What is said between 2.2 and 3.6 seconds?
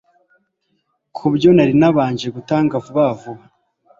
gutanga vuba vuba